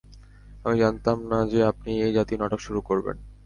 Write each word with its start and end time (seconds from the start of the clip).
আমি 0.65 0.75
জানতাম 0.79 1.17
না 1.25 1.39
যে, 1.47 1.59
আপনি 1.63 1.91
এই 2.05 2.13
জাতীয় 2.13 2.37
নাটক 2.39 2.59
শুরু 2.59 2.79
করবেন। 2.81 3.17